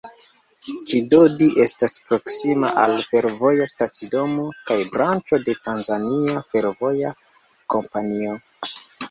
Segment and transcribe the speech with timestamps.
[0.91, 7.15] Kidodi estas proksima al fervoja stacidomo kaj branĉo de Tanzania Fervoja
[7.77, 8.35] Kompanio.